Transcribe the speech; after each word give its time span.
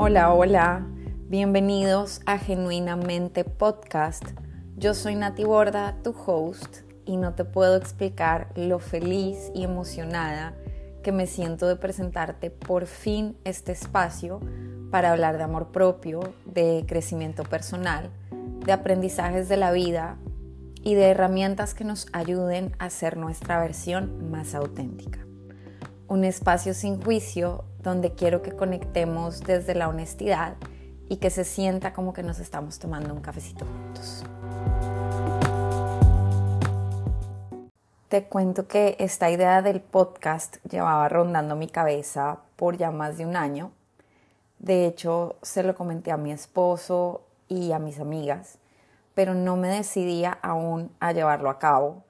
Hola, 0.00 0.32
hola, 0.32 0.86
bienvenidos 1.28 2.20
a 2.24 2.38
Genuinamente 2.38 3.42
Podcast. 3.42 4.22
Yo 4.76 4.94
soy 4.94 5.16
Nati 5.16 5.42
Borda, 5.42 5.96
tu 6.04 6.14
host, 6.24 6.82
y 7.04 7.16
no 7.16 7.34
te 7.34 7.44
puedo 7.44 7.74
explicar 7.74 8.46
lo 8.54 8.78
feliz 8.78 9.50
y 9.56 9.64
emocionada 9.64 10.54
que 11.02 11.10
me 11.10 11.26
siento 11.26 11.66
de 11.66 11.74
presentarte 11.74 12.52
por 12.52 12.86
fin 12.86 13.36
este 13.42 13.72
espacio 13.72 14.38
para 14.92 15.10
hablar 15.10 15.36
de 15.36 15.42
amor 15.42 15.72
propio, 15.72 16.20
de 16.46 16.84
crecimiento 16.86 17.42
personal, 17.42 18.08
de 18.64 18.70
aprendizajes 18.70 19.48
de 19.48 19.56
la 19.56 19.72
vida 19.72 20.16
y 20.80 20.94
de 20.94 21.06
herramientas 21.06 21.74
que 21.74 21.82
nos 21.82 22.06
ayuden 22.12 22.70
a 22.78 22.88
ser 22.90 23.16
nuestra 23.16 23.58
versión 23.58 24.30
más 24.30 24.54
auténtica. 24.54 25.27
Un 26.08 26.24
espacio 26.24 26.72
sin 26.72 27.02
juicio 27.02 27.66
donde 27.82 28.14
quiero 28.14 28.40
que 28.40 28.52
conectemos 28.52 29.40
desde 29.40 29.74
la 29.74 29.90
honestidad 29.90 30.56
y 31.06 31.18
que 31.18 31.28
se 31.28 31.44
sienta 31.44 31.92
como 31.92 32.14
que 32.14 32.22
nos 32.22 32.38
estamos 32.38 32.78
tomando 32.78 33.12
un 33.12 33.20
cafecito 33.20 33.66
juntos. 33.66 34.24
Te 38.08 38.24
cuento 38.24 38.66
que 38.66 38.96
esta 38.98 39.30
idea 39.30 39.60
del 39.60 39.82
podcast 39.82 40.56
llevaba 40.64 41.10
rondando 41.10 41.56
mi 41.56 41.68
cabeza 41.68 42.38
por 42.56 42.78
ya 42.78 42.90
más 42.90 43.18
de 43.18 43.26
un 43.26 43.36
año. 43.36 43.70
De 44.58 44.86
hecho, 44.86 45.36
se 45.42 45.62
lo 45.62 45.74
comenté 45.74 46.10
a 46.10 46.16
mi 46.16 46.32
esposo 46.32 47.20
y 47.48 47.72
a 47.72 47.78
mis 47.78 48.00
amigas, 48.00 48.56
pero 49.14 49.34
no 49.34 49.56
me 49.56 49.68
decidía 49.68 50.38
aún 50.40 50.90
a 51.00 51.12
llevarlo 51.12 51.50
a 51.50 51.58
cabo. 51.58 52.02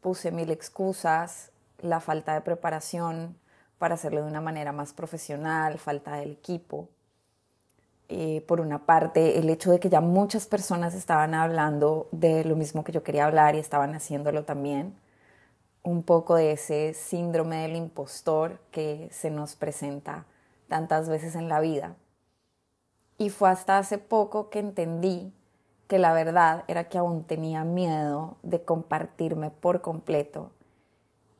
Puse 0.00 0.30
mil 0.30 0.52
excusas, 0.52 1.50
la 1.86 2.00
falta 2.00 2.34
de 2.34 2.40
preparación 2.40 3.36
para 3.78 3.94
hacerlo 3.94 4.22
de 4.22 4.28
una 4.28 4.40
manera 4.40 4.72
más 4.72 4.92
profesional, 4.92 5.78
falta 5.78 6.16
del 6.16 6.32
equipo. 6.32 6.88
Eh, 8.08 8.44
por 8.46 8.60
una 8.60 8.86
parte, 8.86 9.38
el 9.38 9.50
hecho 9.50 9.70
de 9.72 9.80
que 9.80 9.90
ya 9.90 10.00
muchas 10.00 10.46
personas 10.46 10.94
estaban 10.94 11.34
hablando 11.34 12.08
de 12.12 12.44
lo 12.44 12.56
mismo 12.56 12.84
que 12.84 12.92
yo 12.92 13.02
quería 13.02 13.26
hablar 13.26 13.54
y 13.54 13.58
estaban 13.58 13.94
haciéndolo 13.94 14.44
también. 14.44 14.94
Un 15.82 16.02
poco 16.02 16.36
de 16.36 16.52
ese 16.52 16.94
síndrome 16.94 17.62
del 17.62 17.76
impostor 17.76 18.60
que 18.70 19.08
se 19.12 19.30
nos 19.30 19.56
presenta 19.56 20.24
tantas 20.68 21.08
veces 21.08 21.34
en 21.34 21.48
la 21.48 21.60
vida. 21.60 21.96
Y 23.18 23.30
fue 23.30 23.50
hasta 23.50 23.78
hace 23.78 23.98
poco 23.98 24.50
que 24.50 24.58
entendí 24.58 25.32
que 25.88 25.98
la 25.98 26.12
verdad 26.12 26.64
era 26.68 26.88
que 26.88 26.98
aún 26.98 27.24
tenía 27.24 27.64
miedo 27.64 28.36
de 28.42 28.62
compartirme 28.62 29.50
por 29.50 29.80
completo 29.80 30.50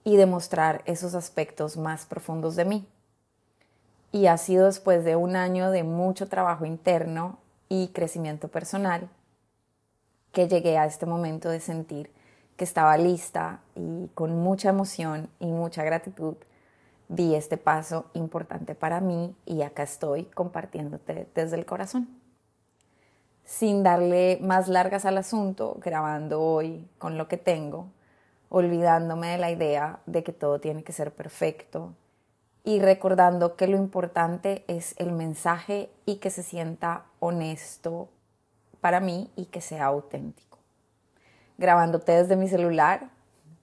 y 0.06 0.14
demostrar 0.14 0.82
esos 0.84 1.16
aspectos 1.16 1.76
más 1.76 2.06
profundos 2.06 2.54
de 2.54 2.64
mí. 2.64 2.86
Y 4.12 4.28
ha 4.28 4.38
sido 4.38 4.66
después 4.66 5.04
de 5.04 5.16
un 5.16 5.34
año 5.34 5.72
de 5.72 5.82
mucho 5.82 6.28
trabajo 6.28 6.64
interno 6.64 7.38
y 7.68 7.88
crecimiento 7.88 8.46
personal 8.46 9.08
que 10.30 10.46
llegué 10.46 10.78
a 10.78 10.86
este 10.86 11.06
momento 11.06 11.48
de 11.48 11.58
sentir 11.58 12.12
que 12.56 12.62
estaba 12.62 12.96
lista 12.96 13.62
y 13.74 14.06
con 14.14 14.38
mucha 14.38 14.68
emoción 14.68 15.28
y 15.40 15.46
mucha 15.46 15.82
gratitud 15.82 16.36
di 17.08 17.34
este 17.34 17.56
paso 17.56 18.06
importante 18.14 18.76
para 18.76 19.00
mí 19.00 19.34
y 19.44 19.62
acá 19.62 19.82
estoy 19.82 20.26
compartiéndote 20.26 21.26
desde 21.34 21.56
el 21.56 21.66
corazón. 21.66 22.08
Sin 23.44 23.82
darle 23.82 24.38
más 24.40 24.68
largas 24.68 25.04
al 25.04 25.18
asunto, 25.18 25.76
grabando 25.84 26.40
hoy 26.40 26.88
con 26.98 27.18
lo 27.18 27.26
que 27.26 27.38
tengo, 27.38 27.88
olvidándome 28.48 29.28
de 29.28 29.38
la 29.38 29.50
idea 29.50 30.00
de 30.06 30.22
que 30.22 30.32
todo 30.32 30.60
tiene 30.60 30.82
que 30.82 30.92
ser 30.92 31.12
perfecto 31.12 31.94
y 32.64 32.80
recordando 32.80 33.54
que 33.54 33.68
lo 33.68 33.76
importante 33.76 34.64
es 34.66 34.94
el 34.98 35.12
mensaje 35.12 35.90
y 36.04 36.16
que 36.16 36.30
se 36.30 36.42
sienta 36.42 37.04
honesto 37.20 38.08
para 38.80 39.00
mí 39.00 39.30
y 39.36 39.46
que 39.46 39.60
sea 39.60 39.86
auténtico. 39.86 40.58
Grabándote 41.58 42.12
desde 42.12 42.36
mi 42.36 42.48
celular, 42.48 43.08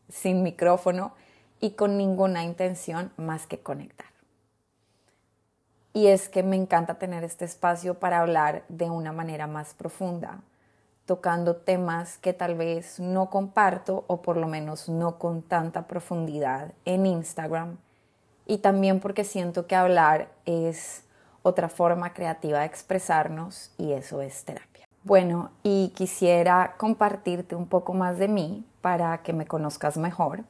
sin 0.10 0.42
micrófono 0.42 1.14
y 1.60 1.72
con 1.72 1.98
ninguna 1.98 2.44
intención 2.44 3.12
más 3.18 3.46
que 3.46 3.60
conectar. 3.60 4.08
Y 5.94 6.08
es 6.08 6.30
que 6.30 6.42
me 6.42 6.56
encanta 6.56 6.96
tener 6.96 7.24
este 7.24 7.46
espacio 7.46 8.00
para 8.00 8.20
hablar 8.20 8.64
de 8.68 8.90
una 8.90 9.12
manera 9.12 9.48
más 9.48 9.74
profunda, 9.74 10.42
tocando 11.06 11.58
temas 11.58 12.18
que 12.18 12.34
tal 12.34 12.56
vez 12.56 13.00
no 13.00 13.30
comparto 13.30 14.06
o 14.08 14.22
por 14.22 14.38
lo 14.38 14.48
menos 14.48 14.88
no 14.88 15.20
con 15.20 15.42
tanta 15.42 15.88
profundidad 15.88 16.74
en 16.86 17.06
Instagram. 17.06 17.78
Y 18.46 18.60
también 18.60 19.00
porque 19.00 19.24
siento 19.24 19.68
que 19.68 19.76
hablar 19.76 20.30
es 20.46 21.04
otra 21.42 21.70
forma 21.70 22.14
creativa 22.14 22.60
de 22.60 22.66
expresarnos 22.66 23.74
y 23.78 23.92
eso 23.94 24.22
es 24.22 24.46
terapia. 24.46 24.86
Bueno, 25.04 25.52
y 25.64 25.90
quisiera 25.90 26.76
compartirte 26.78 27.56
un 27.56 27.68
poco 27.68 27.94
más 27.94 28.18
de 28.18 28.30
mí 28.30 28.66
para 28.82 29.22
que 29.22 29.34
me 29.34 29.46
conozcas 29.46 29.98
mejor. 29.98 30.46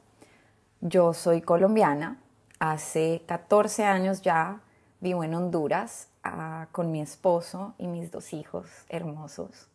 Yo 0.81 1.13
soy 1.13 1.41
colombiana, 1.41 2.19
hace 2.59 3.23
14 3.25 3.85
años 3.85 4.21
ya 4.21 4.61
vivo 5.01 5.23
en 5.23 5.33
Honduras 5.33 6.09
ah, 6.23 6.67
con 6.71 6.91
mi 6.91 7.01
esposo 7.01 7.73
y 7.79 7.87
mis 7.87 8.11
dos 8.11 8.33
hijos 8.33 8.67
hermosos 8.89 9.72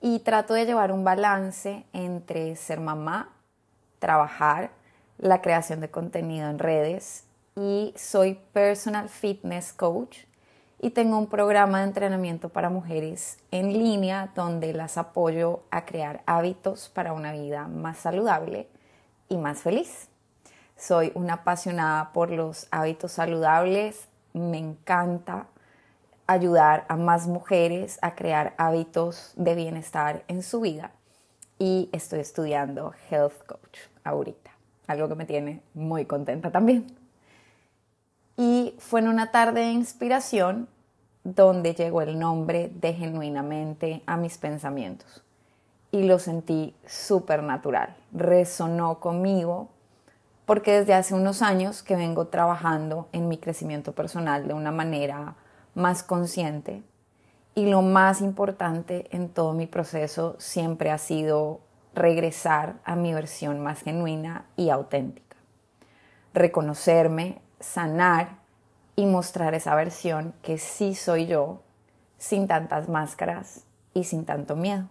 y 0.00 0.20
trato 0.20 0.54
de 0.54 0.66
llevar 0.66 0.92
un 0.92 1.04
balance 1.04 1.84
entre 1.92 2.56
ser 2.56 2.80
mamá, 2.80 3.30
trabajar, 3.98 4.70
la 5.18 5.40
creación 5.40 5.80
de 5.80 5.90
contenido 5.90 6.48
en 6.50 6.58
redes 6.58 7.24
y 7.56 7.94
soy 7.96 8.38
personal 8.52 9.08
fitness 9.08 9.72
coach 9.72 10.18
y 10.78 10.90
tengo 10.90 11.16
un 11.16 11.26
programa 11.26 11.78
de 11.78 11.86
entrenamiento 11.86 12.50
para 12.50 12.68
mujeres 12.68 13.38
en 13.50 13.72
línea 13.72 14.30
donde 14.34 14.74
las 14.74 14.98
apoyo 14.98 15.62
a 15.70 15.86
crear 15.86 16.22
hábitos 16.26 16.90
para 16.90 17.14
una 17.14 17.32
vida 17.32 17.66
más 17.66 17.96
saludable 17.96 18.68
y 19.28 19.38
más 19.38 19.60
feliz. 19.60 20.08
Soy 20.76 21.12
una 21.14 21.34
apasionada 21.34 22.12
por 22.12 22.30
los 22.30 22.68
hábitos 22.70 23.12
saludables, 23.12 24.08
me 24.34 24.58
encanta 24.58 25.46
ayudar 26.26 26.84
a 26.88 26.96
más 26.96 27.26
mujeres 27.26 27.98
a 28.02 28.14
crear 28.14 28.54
hábitos 28.58 29.32
de 29.36 29.54
bienestar 29.54 30.24
en 30.28 30.42
su 30.42 30.60
vida. 30.60 30.92
Y 31.58 31.88
estoy 31.92 32.20
estudiando 32.20 32.92
Health 33.10 33.44
Coach 33.46 33.78
ahorita, 34.04 34.50
algo 34.86 35.08
que 35.08 35.14
me 35.14 35.24
tiene 35.24 35.62
muy 35.74 36.04
contenta 36.04 36.50
también. 36.50 36.86
Y 38.36 38.74
fue 38.78 39.00
en 39.00 39.08
una 39.08 39.30
tarde 39.30 39.60
de 39.60 39.72
inspiración 39.72 40.68
donde 41.24 41.74
llegó 41.74 42.02
el 42.02 42.18
nombre 42.18 42.70
de 42.74 42.92
genuinamente 42.92 44.02
a 44.06 44.16
mis 44.16 44.36
pensamientos. 44.38 45.22
Y 45.90 46.02
lo 46.02 46.18
sentí 46.18 46.74
súper 46.84 47.42
natural, 47.42 47.96
resonó 48.12 49.00
conmigo 49.00 49.70
porque 50.44 50.78
desde 50.78 50.94
hace 50.94 51.14
unos 51.14 51.42
años 51.42 51.82
que 51.82 51.96
vengo 51.96 52.28
trabajando 52.28 53.08
en 53.12 53.28
mi 53.28 53.38
crecimiento 53.38 53.92
personal 53.92 54.46
de 54.46 54.54
una 54.54 54.70
manera 54.70 55.34
más 55.76 56.02
consciente. 56.02 56.82
Y 57.54 57.66
lo 57.66 57.82
más 57.82 58.20
importante 58.20 59.06
en 59.12 59.28
todo 59.28 59.52
mi 59.52 59.66
proceso 59.66 60.34
siempre 60.38 60.90
ha 60.90 60.98
sido 60.98 61.60
regresar 61.94 62.80
a 62.84 62.96
mi 62.96 63.14
versión 63.14 63.60
más 63.62 63.82
genuina 63.82 64.46
y 64.56 64.70
auténtica. 64.70 65.36
Reconocerme, 66.34 67.40
sanar 67.60 68.38
y 68.96 69.06
mostrar 69.06 69.54
esa 69.54 69.74
versión 69.74 70.34
que 70.42 70.58
sí 70.58 70.94
soy 70.94 71.26
yo, 71.26 71.62
sin 72.18 72.48
tantas 72.48 72.88
máscaras 72.88 73.64
y 73.94 74.04
sin 74.04 74.24
tanto 74.24 74.56
miedo. 74.56 74.88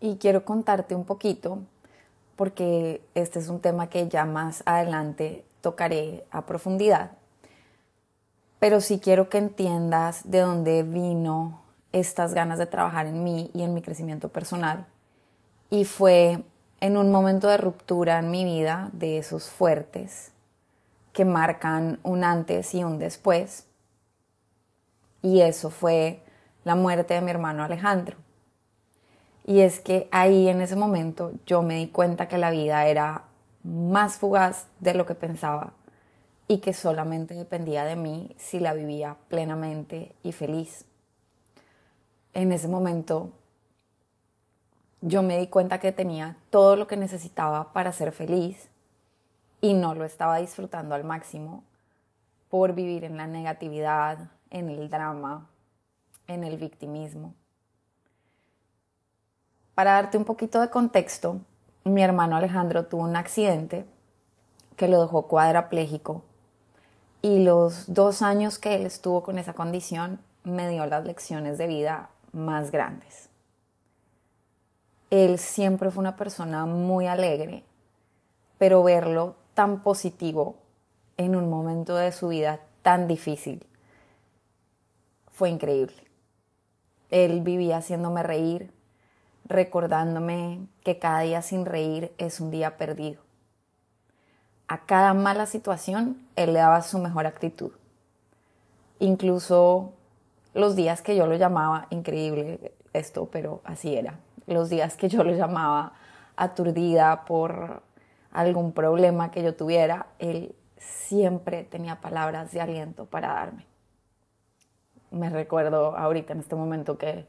Y 0.00 0.16
quiero 0.16 0.44
contarte 0.44 0.94
un 0.94 1.04
poquito, 1.04 1.58
porque 2.36 3.02
este 3.14 3.38
es 3.38 3.48
un 3.48 3.60
tema 3.60 3.88
que 3.88 4.08
ya 4.08 4.24
más 4.24 4.62
adelante 4.64 5.44
tocaré 5.60 6.24
a 6.30 6.46
profundidad, 6.46 7.17
pero 8.58 8.80
sí 8.80 8.98
quiero 8.98 9.28
que 9.28 9.38
entiendas 9.38 10.28
de 10.30 10.40
dónde 10.40 10.82
vino 10.82 11.62
estas 11.92 12.34
ganas 12.34 12.58
de 12.58 12.66
trabajar 12.66 13.06
en 13.06 13.22
mí 13.22 13.50
y 13.54 13.62
en 13.62 13.74
mi 13.74 13.82
crecimiento 13.82 14.28
personal. 14.28 14.86
Y 15.70 15.84
fue 15.84 16.42
en 16.80 16.96
un 16.96 17.10
momento 17.10 17.48
de 17.48 17.56
ruptura 17.56 18.18
en 18.18 18.30
mi 18.30 18.44
vida, 18.44 18.90
de 18.92 19.18
esos 19.18 19.48
fuertes, 19.48 20.32
que 21.12 21.24
marcan 21.24 21.98
un 22.02 22.24
antes 22.24 22.74
y 22.74 22.84
un 22.84 22.98
después. 22.98 23.66
Y 25.22 25.40
eso 25.40 25.70
fue 25.70 26.22
la 26.64 26.74
muerte 26.74 27.14
de 27.14 27.20
mi 27.20 27.30
hermano 27.30 27.64
Alejandro. 27.64 28.16
Y 29.44 29.60
es 29.60 29.80
que 29.80 30.08
ahí 30.12 30.48
en 30.48 30.60
ese 30.60 30.76
momento 30.76 31.32
yo 31.46 31.62
me 31.62 31.76
di 31.76 31.88
cuenta 31.88 32.28
que 32.28 32.38
la 32.38 32.50
vida 32.50 32.86
era 32.86 33.24
más 33.62 34.16
fugaz 34.18 34.66
de 34.78 34.94
lo 34.94 35.06
que 35.06 35.14
pensaba 35.14 35.72
y 36.48 36.58
que 36.58 36.72
solamente 36.72 37.34
dependía 37.34 37.84
de 37.84 37.94
mí 37.94 38.34
si 38.38 38.58
la 38.58 38.72
vivía 38.72 39.16
plenamente 39.28 40.14
y 40.22 40.32
feliz. 40.32 40.86
En 42.32 42.52
ese 42.52 42.68
momento 42.68 43.32
yo 45.02 45.22
me 45.22 45.38
di 45.38 45.46
cuenta 45.46 45.78
que 45.78 45.92
tenía 45.92 46.38
todo 46.48 46.74
lo 46.74 46.86
que 46.86 46.96
necesitaba 46.96 47.72
para 47.74 47.92
ser 47.92 48.12
feliz 48.12 48.70
y 49.60 49.74
no 49.74 49.94
lo 49.94 50.04
estaba 50.04 50.38
disfrutando 50.38 50.94
al 50.94 51.04
máximo 51.04 51.64
por 52.48 52.74
vivir 52.74 53.04
en 53.04 53.18
la 53.18 53.26
negatividad, 53.26 54.30
en 54.50 54.70
el 54.70 54.88
drama, 54.88 55.46
en 56.26 56.44
el 56.44 56.56
victimismo. 56.56 57.34
Para 59.74 59.92
darte 59.92 60.16
un 60.16 60.24
poquito 60.24 60.60
de 60.62 60.70
contexto, 60.70 61.40
mi 61.84 62.02
hermano 62.02 62.36
Alejandro 62.36 62.86
tuvo 62.86 63.02
un 63.02 63.16
accidente 63.16 63.84
que 64.76 64.88
lo 64.88 65.02
dejó 65.02 65.28
cuadraplégico 65.28 66.24
y 67.22 67.42
los 67.42 67.92
dos 67.92 68.22
años 68.22 68.58
que 68.58 68.74
él 68.74 68.86
estuvo 68.86 69.22
con 69.22 69.38
esa 69.38 69.54
condición 69.54 70.20
me 70.44 70.68
dio 70.68 70.86
las 70.86 71.04
lecciones 71.04 71.58
de 71.58 71.66
vida 71.66 72.10
más 72.32 72.70
grandes. 72.70 73.28
Él 75.10 75.38
siempre 75.38 75.90
fue 75.90 76.00
una 76.00 76.16
persona 76.16 76.66
muy 76.66 77.06
alegre, 77.06 77.64
pero 78.58 78.82
verlo 78.82 79.36
tan 79.54 79.82
positivo 79.82 80.56
en 81.16 81.34
un 81.34 81.50
momento 81.50 81.96
de 81.96 82.12
su 82.12 82.28
vida 82.28 82.60
tan 82.82 83.08
difícil 83.08 83.66
fue 85.38 85.50
increíble. 85.50 86.02
Él 87.10 87.42
vivía 87.42 87.76
haciéndome 87.76 88.24
reír, 88.24 88.72
recordándome 89.44 90.66
que 90.82 90.98
cada 90.98 91.20
día 91.20 91.42
sin 91.42 91.64
reír 91.64 92.12
es 92.18 92.40
un 92.40 92.50
día 92.50 92.76
perdido. 92.76 93.27
A 94.68 94.78
cada 94.84 95.14
mala 95.14 95.46
situación, 95.46 96.18
él 96.36 96.52
le 96.52 96.58
daba 96.58 96.82
su 96.82 96.98
mejor 96.98 97.26
actitud. 97.26 97.72
Incluso 98.98 99.94
los 100.52 100.76
días 100.76 101.00
que 101.00 101.16
yo 101.16 101.26
lo 101.26 101.36
llamaba, 101.36 101.86
increíble 101.88 102.72
esto, 102.92 103.28
pero 103.32 103.62
así 103.64 103.96
era, 103.96 104.18
los 104.46 104.68
días 104.68 104.96
que 104.96 105.08
yo 105.08 105.24
lo 105.24 105.32
llamaba 105.32 105.94
aturdida 106.36 107.24
por 107.24 107.82
algún 108.30 108.72
problema 108.72 109.30
que 109.30 109.42
yo 109.42 109.54
tuviera, 109.54 110.06
él 110.18 110.54
siempre 110.76 111.64
tenía 111.64 112.00
palabras 112.00 112.52
de 112.52 112.60
aliento 112.60 113.06
para 113.06 113.28
darme. 113.28 113.66
Me 115.10 115.30
recuerdo 115.30 115.96
ahorita 115.96 116.34
en 116.34 116.40
este 116.40 116.56
momento 116.56 116.98
que, 116.98 117.26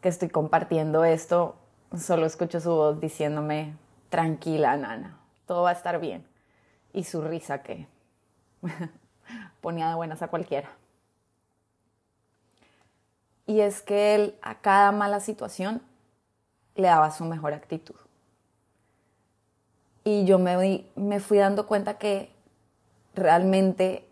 que 0.00 0.08
estoy 0.08 0.28
compartiendo 0.28 1.04
esto, 1.04 1.56
solo 1.98 2.26
escucho 2.26 2.60
su 2.60 2.70
voz 2.70 3.00
diciéndome, 3.00 3.74
tranquila, 4.08 4.76
nana, 4.76 5.18
todo 5.46 5.62
va 5.62 5.70
a 5.70 5.72
estar 5.72 5.98
bien. 5.98 6.24
Y 6.94 7.04
su 7.04 7.20
risa 7.20 7.62
que 7.62 7.86
ponía 9.60 9.88
de 9.90 9.94
buenas 9.94 10.22
a 10.22 10.28
cualquiera. 10.28 10.70
Y 13.46 13.60
es 13.60 13.82
que 13.82 14.14
él 14.14 14.38
a 14.40 14.60
cada 14.60 14.90
mala 14.92 15.20
situación 15.20 15.82
le 16.76 16.88
daba 16.88 17.10
su 17.10 17.24
mejor 17.24 17.52
actitud. 17.52 17.94
Y 20.04 20.24
yo 20.24 20.38
me, 20.38 21.20
fui 21.20 21.38
dando 21.38 21.66
cuenta 21.66 21.98
que 21.98 22.30
realmente 23.14 24.06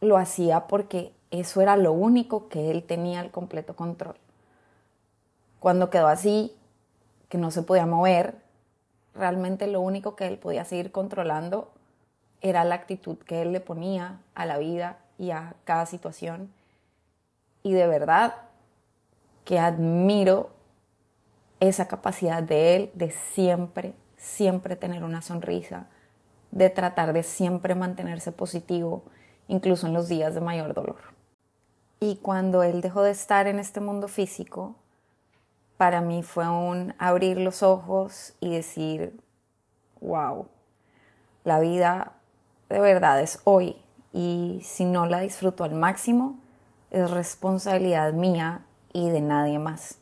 lo 0.00 0.16
hacía 0.16 0.66
porque 0.66 1.12
eso 1.30 1.60
era 1.60 1.76
lo 1.76 1.92
único 1.92 2.48
que 2.48 2.70
él 2.70 2.84
tenía 2.84 3.20
el 3.20 3.30
completo 3.30 3.76
control. 3.76 4.16
Cuando 5.58 5.90
quedó 5.90 6.08
así, 6.08 6.56
que 7.28 7.36
no 7.36 7.50
se 7.50 7.62
podía 7.62 7.84
mover, 7.84 8.34
realmente 9.14 9.66
lo 9.66 9.82
único 9.82 10.16
que 10.16 10.26
él 10.26 10.38
podía 10.38 10.64
seguir 10.64 10.90
controlando 10.90 11.70
era 12.40 12.64
la 12.64 12.74
actitud 12.74 13.18
que 13.18 13.42
él 13.42 13.52
le 13.52 13.60
ponía 13.60 14.20
a 14.34 14.46
la 14.46 14.58
vida 14.58 14.98
y 15.18 15.30
a 15.30 15.54
cada 15.64 15.86
situación. 15.86 16.52
Y 17.62 17.72
de 17.72 17.86
verdad 17.86 18.34
que 19.44 19.58
admiro 19.58 20.50
esa 21.60 21.88
capacidad 21.88 22.42
de 22.42 22.76
él 22.76 22.90
de 22.94 23.10
siempre, 23.10 23.94
siempre 24.16 24.76
tener 24.76 25.04
una 25.04 25.22
sonrisa, 25.22 25.88
de 26.50 26.70
tratar 26.70 27.12
de 27.12 27.22
siempre 27.22 27.74
mantenerse 27.74 28.32
positivo, 28.32 29.04
incluso 29.46 29.86
en 29.86 29.92
los 29.92 30.08
días 30.08 30.34
de 30.34 30.40
mayor 30.40 30.74
dolor. 30.74 30.98
Y 32.00 32.16
cuando 32.16 32.62
él 32.62 32.80
dejó 32.80 33.02
de 33.02 33.10
estar 33.10 33.46
en 33.46 33.58
este 33.58 33.80
mundo 33.80 34.08
físico, 34.08 34.74
para 35.76 36.00
mí 36.00 36.22
fue 36.22 36.48
un 36.48 36.94
abrir 36.98 37.38
los 37.38 37.62
ojos 37.62 38.34
y 38.40 38.50
decir, 38.54 39.20
wow, 40.00 40.48
la 41.44 41.60
vida 41.60 42.12
de 42.70 42.80
verdad 42.80 43.20
es 43.20 43.40
hoy 43.44 43.76
y 44.12 44.60
si 44.64 44.86
no 44.86 45.04
la 45.04 45.20
disfruto 45.20 45.64
al 45.64 45.74
máximo, 45.74 46.38
es 46.90 47.10
responsabilidad 47.10 48.14
mía 48.14 48.64
y 48.92 49.10
de 49.10 49.20
nadie 49.20 49.58
más 49.58 50.00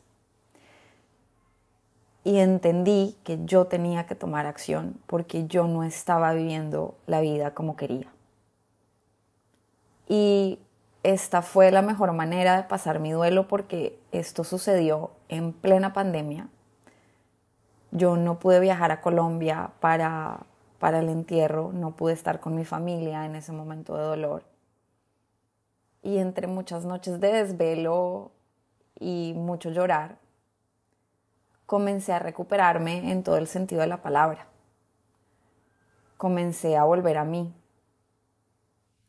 y 2.23 2.37
entendí 2.37 3.17
que 3.23 3.39
yo 3.45 3.65
tenía 3.65 4.05
que 4.05 4.15
tomar 4.15 4.45
acción 4.45 4.99
porque 5.07 5.47
yo 5.47 5.67
no 5.67 5.83
estaba 5.83 6.33
viviendo 6.33 6.95
la 7.07 7.21
vida 7.21 7.55
como 7.55 7.75
quería. 7.75 8.07
Y 10.07 10.59
esta 11.03 11.41
fue 11.41 11.71
la 11.71 11.81
mejor 11.81 12.11
manera 12.13 12.57
de 12.57 12.63
pasar 12.63 12.99
mi 12.99 13.11
duelo 13.11 13.47
porque 13.47 13.97
esto 14.11 14.43
sucedió 14.43 15.11
en 15.29 15.53
plena 15.53 15.93
pandemia. 15.93 16.49
Yo 17.91 18.17
no 18.17 18.37
pude 18.37 18.59
viajar 18.59 18.91
a 18.91 19.01
Colombia 19.01 19.71
para, 19.79 20.41
para 20.79 20.99
el 20.99 21.09
entierro, 21.09 21.71
no 21.73 21.95
pude 21.95 22.13
estar 22.13 22.39
con 22.39 22.55
mi 22.55 22.65
familia 22.65 23.25
en 23.25 23.35
ese 23.35 23.51
momento 23.51 23.95
de 23.95 24.03
dolor. 24.03 24.43
Y 26.01 26.17
entre 26.17 26.47
muchas 26.47 26.85
noches 26.85 27.19
de 27.19 27.31
desvelo 27.31 28.31
y 28.99 29.33
mucho 29.35 29.69
llorar, 29.69 30.17
comencé 31.65 32.13
a 32.13 32.19
recuperarme 32.19 33.11
en 33.11 33.23
todo 33.23 33.37
el 33.37 33.47
sentido 33.47 33.81
de 33.81 33.87
la 33.87 34.01
palabra. 34.01 34.47
Comencé 36.17 36.77
a 36.77 36.85
volver 36.85 37.17
a 37.17 37.25
mí, 37.25 37.53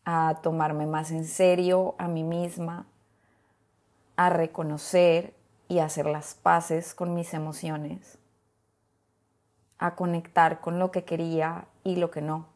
a 0.04 0.40
tomarme 0.42 0.86
más 0.86 1.10
en 1.10 1.24
serio 1.24 1.94
a 1.98 2.08
mí 2.08 2.24
misma, 2.24 2.86
a 4.16 4.28
reconocer 4.28 5.34
y 5.68 5.78
hacer 5.78 6.06
las 6.06 6.34
paces 6.34 6.94
con 6.94 7.14
mis 7.14 7.32
emociones, 7.32 8.18
a 9.80 9.96
conectar 9.96 10.60
con 10.60 10.78
lo 10.78 10.92
que 10.92 11.02
quería 11.02 11.64
y 11.82 11.96
lo 11.96 12.12
que 12.12 12.22
no, 12.22 12.46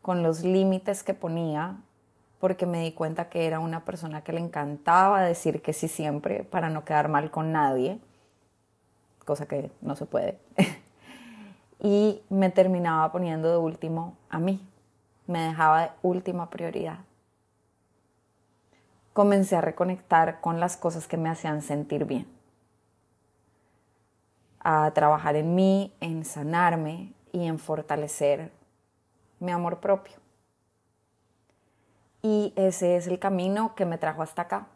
con 0.00 0.22
los 0.22 0.42
límites 0.42 1.02
que 1.02 1.12
ponía, 1.12 1.76
porque 2.38 2.64
me 2.64 2.80
di 2.80 2.92
cuenta 2.92 3.28
que 3.28 3.46
era 3.46 3.60
una 3.60 3.84
persona 3.84 4.24
que 4.24 4.32
le 4.32 4.40
encantaba 4.40 5.20
decir 5.20 5.60
que 5.60 5.74
sí 5.74 5.88
siempre 5.88 6.44
para 6.44 6.70
no 6.70 6.86
quedar 6.86 7.08
mal 7.08 7.30
con 7.30 7.52
nadie 7.52 8.00
cosa 9.30 9.46
que 9.46 9.70
no 9.80 9.94
se 9.94 10.06
puede. 10.06 10.40
y 11.80 12.20
me 12.30 12.50
terminaba 12.50 13.12
poniendo 13.12 13.48
de 13.48 13.58
último 13.58 14.16
a 14.28 14.40
mí, 14.40 14.60
me 15.28 15.40
dejaba 15.42 15.82
de 15.82 15.90
última 16.02 16.50
prioridad. 16.50 16.98
Comencé 19.12 19.54
a 19.54 19.60
reconectar 19.60 20.40
con 20.40 20.58
las 20.58 20.76
cosas 20.76 21.06
que 21.06 21.16
me 21.16 21.28
hacían 21.28 21.62
sentir 21.62 22.06
bien, 22.06 22.26
a 24.60 24.90
trabajar 24.92 25.36
en 25.36 25.54
mí, 25.54 25.92
en 26.00 26.24
sanarme 26.24 27.12
y 27.32 27.46
en 27.46 27.58
fortalecer 27.58 28.52
mi 29.38 29.52
amor 29.52 29.80
propio. 29.80 30.14
Y 32.22 32.52
ese 32.56 32.96
es 32.96 33.06
el 33.06 33.18
camino 33.18 33.74
que 33.74 33.86
me 33.86 33.98
trajo 33.98 34.22
hasta 34.22 34.42
acá, 34.42 34.66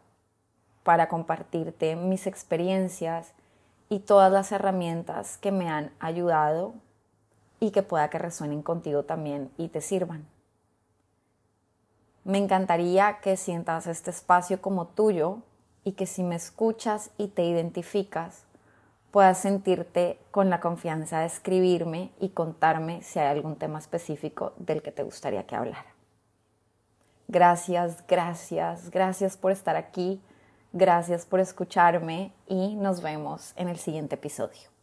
para 0.83 1.07
compartirte 1.07 1.95
mis 1.95 2.27
experiencias, 2.27 3.33
y 3.89 3.99
todas 3.99 4.31
las 4.31 4.51
herramientas 4.51 5.37
que 5.37 5.51
me 5.51 5.69
han 5.69 5.91
ayudado 5.99 6.73
y 7.59 7.71
que 7.71 7.83
pueda 7.83 8.09
que 8.09 8.17
resuenen 8.17 8.61
contigo 8.61 9.03
también 9.03 9.51
y 9.57 9.67
te 9.69 9.81
sirvan. 9.81 10.25
Me 12.23 12.39
encantaría 12.39 13.19
que 13.21 13.37
sientas 13.37 13.85
este 13.85 14.09
espacio 14.09 14.61
como 14.61 14.87
tuyo 14.87 15.39
y 15.83 15.91
que 15.91 16.07
si 16.07 16.23
me 16.23 16.35
escuchas 16.35 17.11
y 17.17 17.27
te 17.27 17.43
identificas, 17.43 18.43
puedas 19.15 19.37
sentirte 19.37 20.19
con 20.29 20.49
la 20.49 20.59
confianza 20.59 21.21
de 21.21 21.27
escribirme 21.27 22.11
y 22.19 22.31
contarme 22.31 23.01
si 23.01 23.19
hay 23.19 23.27
algún 23.27 23.55
tema 23.55 23.79
específico 23.79 24.51
del 24.57 24.81
que 24.81 24.91
te 24.91 25.03
gustaría 25.03 25.45
que 25.45 25.55
hablara. 25.55 25.95
Gracias, 27.29 28.03
gracias, 28.09 28.91
gracias 28.91 29.37
por 29.37 29.53
estar 29.53 29.77
aquí 29.77 30.21
Gracias 30.77 31.25
por 31.25 31.39
escucharme 31.39 32.33
y 32.47 32.75
nos 32.75 33.01
vemos 33.01 33.53
en 33.55 33.69
el 33.69 33.77
siguiente 33.77 34.15
episodio. 34.15 34.74